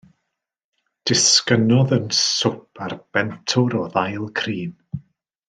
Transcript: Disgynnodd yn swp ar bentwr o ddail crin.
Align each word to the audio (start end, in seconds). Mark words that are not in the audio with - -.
Disgynnodd 1.09 1.93
yn 1.97 2.07
swp 2.21 2.83
ar 2.87 2.97
bentwr 3.19 3.77
o 3.83 3.83
ddail 3.93 4.27
crin. 4.43 4.75